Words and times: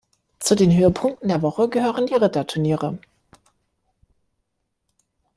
Zu 0.39 0.55
den 0.55 0.75
Höhepunkten 0.75 1.27
der 1.29 1.43
Woche 1.43 1.69
gehören 1.69 2.07
die 2.07 2.15
Ritterturniere. 2.15 2.97